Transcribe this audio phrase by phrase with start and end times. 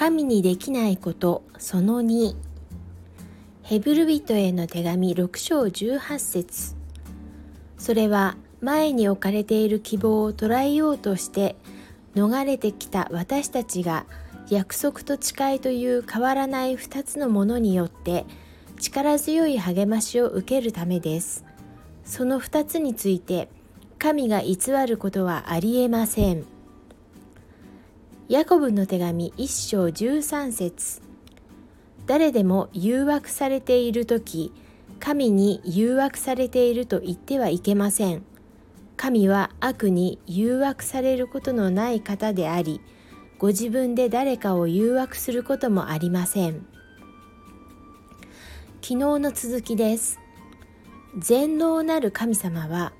[0.00, 2.34] 神にできないことその2
[3.62, 6.74] ヘブル人への手紙6章18節。
[7.76, 11.54] それは前に置かれている希望を捉えようとして
[12.14, 14.06] 逃れてきた私たちが
[14.48, 18.24] 約束と誓いという変わらない2つのものによって
[18.78, 21.44] 力強い励ましを受けるためです。
[22.06, 23.50] その2つについて
[23.98, 24.56] 神が偽
[24.88, 26.59] ることはありえません。
[28.30, 31.02] ヤコブの手紙1章13節。
[32.06, 34.52] 誰でも誘惑されている時
[35.00, 38.22] 神に誘惑されていると言ってはいけません。
[38.96, 42.80] 神は悪に誘惑されることのない方であり
[43.40, 46.64] ご自分で誰かを誘惑することもありません。
[48.80, 50.20] 昨日の続きです。
[51.18, 52.92] 全能なる神様は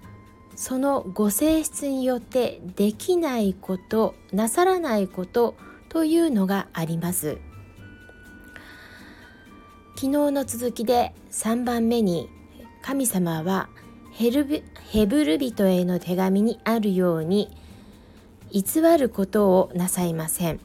[0.61, 5.57] そのご性質によってできないことなさらないこと
[5.89, 7.39] というのがあります。
[9.95, 12.29] 昨日の続きで3番目に
[12.83, 13.71] 神様は
[14.13, 17.51] ヘルヘブル人への手紙にあるように
[18.51, 20.61] 偽ることをなさいません。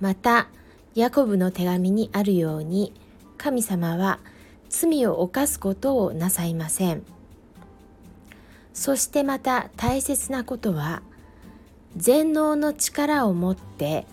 [0.00, 0.46] また
[0.94, 2.92] ヤコブの手紙にあるように
[3.36, 4.20] 神様は
[4.68, 7.02] 罪を犯すことをなさいません。
[8.74, 11.02] そしてまた大切なことは
[11.96, 14.06] 全能の力を持って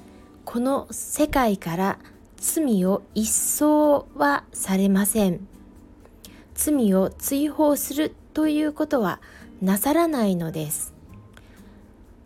[0.45, 1.99] この世界から
[2.37, 5.47] 罪を一掃はされません。
[6.55, 9.19] 罪を追放するということは
[9.61, 10.93] なさらないのです。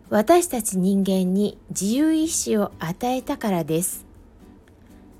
[0.08, 4.06] 私たち人間に自由意志を与えたからです。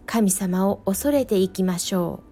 [0.07, 2.26] 神様を恐れていきましょう。